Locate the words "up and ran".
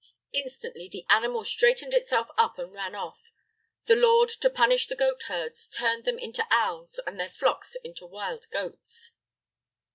2.35-2.95